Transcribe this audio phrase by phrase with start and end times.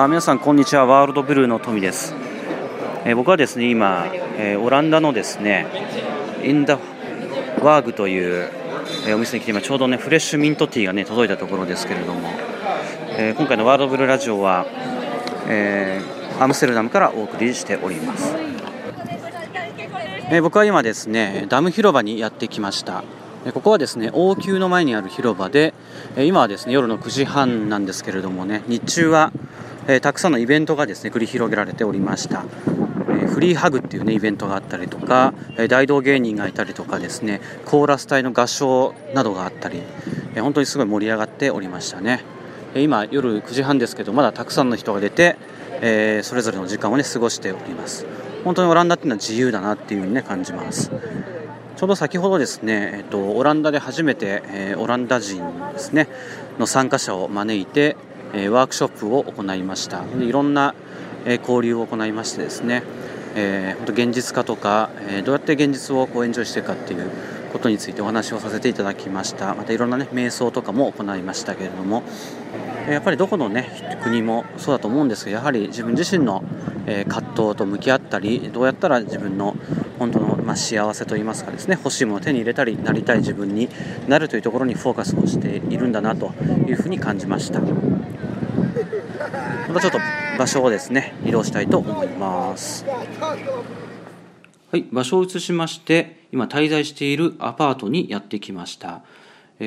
[0.00, 0.86] あ皆さんこんにちは。
[0.86, 2.14] ワールドブルーの富です、
[3.04, 5.66] えー、僕はですね今、えー、オランダのですね
[6.44, 6.78] インダ
[7.60, 8.48] ワーグという、
[9.08, 12.30] えー、お店に来て今ちょうどねフレッシュミントティーがね届いたところですけれども、
[13.18, 14.66] え今回のワールドブルーラジオは、
[15.48, 16.00] え
[16.38, 18.36] アムステルダムからお送りしております、
[20.30, 23.02] え僕は今ですねダム広場にやってきました。
[23.52, 25.72] ここはですね王宮の前にある広場で
[26.16, 29.32] 今はですね夜の9時半なんですけれどもね日中は
[29.88, 32.44] えたくさんのイベントがですね繰り広げられておりました、
[33.08, 39.82] えフリーハグっていうねイベントがあったりとか、え大道芸人がいたりとかですねコーラス隊の合唱などがあったり、
[40.36, 42.22] え本当にすごい盛り上がっておりましたね、
[42.74, 45.36] え今夜9時半ですけどまだたくさんの人が出て、
[45.80, 48.06] えそれぞれの時間をね過ごしております。
[48.44, 50.90] 本当にオランダっていうのは自由だなっていうふうにね感じます。
[51.78, 55.40] ちょうど先ほどですね、えっと、オランダで初めて、えー、オランダ人
[55.72, 56.08] ですね
[56.58, 57.96] の参加者を招いて、
[58.34, 60.74] えワークショップを行いましたでいろんな、
[61.24, 62.82] え交流を行いましてですね、
[63.34, 67.10] えー、本当現実化とか、えどうやって現実をこうエンジョイしていくかっていう
[67.52, 72.02] ことについてお話をさせていただきましたまたいろんなね瞑想とかも行いましたけれども
[72.88, 76.42] やっぱりどこのね国もそうだと思うんですがやはり自分自身の、
[76.86, 79.56] え葛藤と向き合ったりどうやったら自分の
[79.98, 83.68] 本当の、まあ、幸せといいますかですね欲しいものを手に入れたりなりたい自分に
[84.06, 86.32] なるというところにフォーカスをしているんだなと
[86.66, 87.60] いうふうに感じました。
[89.68, 89.98] またちょっと
[90.38, 92.84] 場所をですね移動したいと思います。
[94.70, 99.02] はい場所を移しまして今滞在しているアパートにやってきました。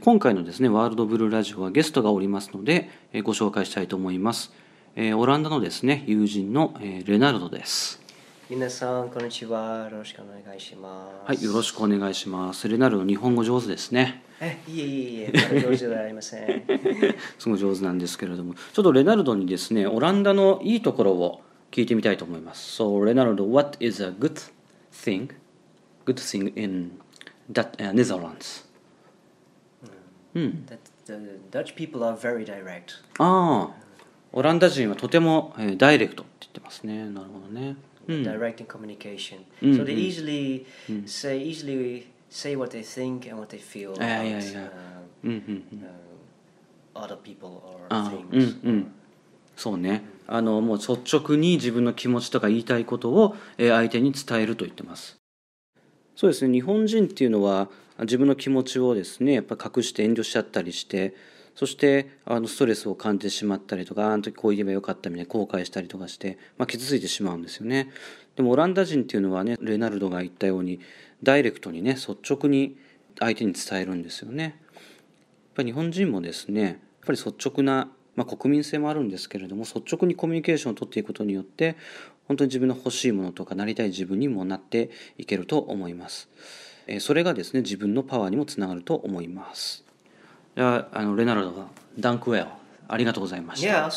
[0.00, 2.88] 今回のですねワールドブルーラジオはゲストがおりますので
[3.22, 4.52] ご紹介したいと思います。
[4.96, 6.74] オランダのですね友人の
[7.06, 8.03] レナルドです。
[8.50, 9.88] 皆さんこんにちは。
[9.90, 11.28] よろしくお願いします。
[11.28, 12.68] はいよろしくお願いします。
[12.68, 14.22] レナルド日本語上手ですね。
[14.38, 16.62] えいえいえいえ上手ではありません。
[17.40, 18.52] すごい上手なんですけれども。
[18.54, 22.82] ちょっとレナルドにですねオランダのいいところを聞いてみたいと思います。
[22.82, 24.52] So レナルド what is a good
[24.92, 25.30] thing?
[26.04, 27.00] Good thing in
[27.50, 28.66] that、uh, Netherlands.
[30.34, 31.14] うん、That the
[31.50, 33.02] Dutch people are very direct.
[33.18, 33.84] ああ。
[34.32, 37.08] オランダ人はとても、えー、ダイレクトって言ってますね。
[37.08, 37.76] なるほどね
[38.06, 39.44] direct in communication.
[39.62, 39.76] Mm.
[39.76, 41.08] So they easily mm.
[41.08, 44.68] say easily say what they think and what they feel about yeah, yeah.
[45.24, 45.84] Uh, mm-hmm.
[45.84, 48.86] uh, other people or things.
[49.56, 55.16] そうねあのもう率直に自分の気持ちとか言いたいことを相手に伝えると言ってます
[56.16, 57.68] そうですね日本人っていうのは
[58.00, 61.14] 自分の気持ちをですねやっぱ隠して遠慮しちゃったりして
[61.54, 67.90] そしてあのストレスを感じてしまったりとかあの時こう言えばよかったみたいな後悔したりとかして、まあ、傷ついてしまうんですよね。
[68.36, 70.80] でもオランダ人っていうのはねレナルドが言ったように
[71.22, 72.76] ダイレクトにね率直に
[73.20, 74.42] 相手に伝えるんですよね。
[74.42, 74.52] やっ
[75.54, 76.74] ぱり日本人もですねやっ
[77.06, 81.76] ぱり率直な、まあ、国民性もあるんですけれども率直にコミュニケーションをとっていくことによって
[82.26, 86.28] 本当に自分の欲しいものとかなりたい自分にもなっていけると思います。
[86.98, 89.84] それがですね自分のパワーにもつながると思います。
[90.54, 91.64] やあのレナルドが
[91.98, 92.56] ダンクウェア
[92.88, 93.68] ありがとうございました。
[93.68, 93.90] Yeah.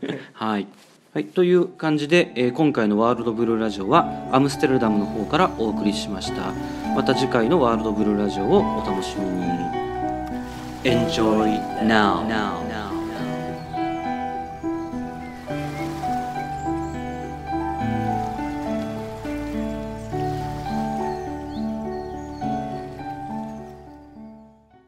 [0.32, 0.66] はい。
[1.14, 6.52] はい、という感じで、えー、今回のワールドブルーラジオはアムステルダムの方からお送りしました。
[6.96, 9.44] また次回のワールドブルーラジオをお楽しみに。
[10.82, 12.26] Enjoy now.
[12.26, 12.93] now.